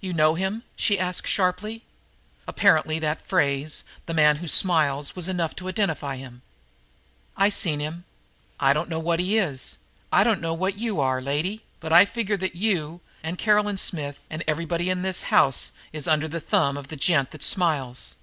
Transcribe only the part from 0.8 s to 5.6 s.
asked sharply. Apparently that phrase, "the man who smiles," was enough